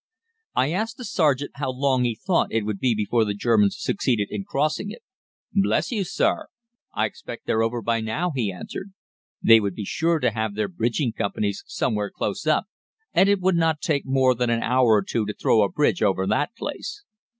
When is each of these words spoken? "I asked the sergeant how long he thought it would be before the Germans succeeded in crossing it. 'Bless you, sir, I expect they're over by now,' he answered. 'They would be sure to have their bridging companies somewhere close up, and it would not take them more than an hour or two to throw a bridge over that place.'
"I 0.55 0.71
asked 0.71 0.97
the 0.97 1.05
sergeant 1.05 1.51
how 1.57 1.69
long 1.71 2.05
he 2.05 2.15
thought 2.15 2.51
it 2.51 2.65
would 2.65 2.79
be 2.79 2.95
before 2.95 3.23
the 3.23 3.35
Germans 3.35 3.75
succeeded 3.79 4.29
in 4.31 4.45
crossing 4.45 4.89
it. 4.89 5.03
'Bless 5.53 5.91
you, 5.91 6.03
sir, 6.03 6.47
I 6.91 7.05
expect 7.05 7.45
they're 7.45 7.61
over 7.61 7.83
by 7.83 8.01
now,' 8.01 8.31
he 8.33 8.51
answered. 8.51 8.93
'They 9.43 9.59
would 9.59 9.75
be 9.75 9.85
sure 9.85 10.17
to 10.17 10.31
have 10.31 10.55
their 10.55 10.69
bridging 10.69 11.13
companies 11.13 11.63
somewhere 11.67 12.09
close 12.09 12.47
up, 12.47 12.65
and 13.13 13.29
it 13.29 13.41
would 13.41 13.53
not 13.55 13.79
take 13.79 14.05
them 14.05 14.13
more 14.15 14.33
than 14.33 14.49
an 14.49 14.63
hour 14.63 14.87
or 14.87 15.03
two 15.03 15.23
to 15.27 15.35
throw 15.35 15.61
a 15.61 15.69
bridge 15.69 16.01
over 16.01 16.25
that 16.25 16.55
place.' 16.57 17.03